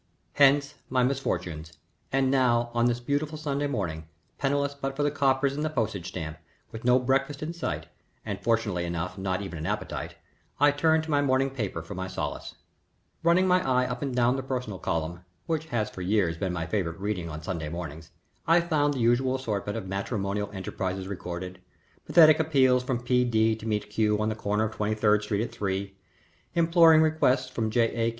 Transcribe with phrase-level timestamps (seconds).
[0.33, 1.73] Hence my misfortunes,
[2.11, 4.07] and now on this beautiful Sunday morning,
[4.39, 6.39] penniless but for the coppers and the postage stamp,
[6.71, 7.85] with no breakfast in sight,
[8.25, 10.15] and, fortunately enough, not even an appetite,
[10.59, 12.55] I turned to my morning paper for my solace.
[12.73, 14.35] [Illustration: "THIS I WOULD SELL TO THE SUFFERING POOR"] Running my eye up and down
[14.35, 18.09] the personal column, which has for years been my favorite reading of Sunday mornings,
[18.47, 21.61] I found the usual assortment of matrimonial enterprises recorded:
[22.07, 23.23] pathetic appeals from P.
[23.23, 23.55] D.
[23.55, 24.17] to meet Q.
[24.19, 25.95] on the corner of Twenty third Street at three;
[26.55, 27.93] imploring requests from J.
[27.95, 28.09] A.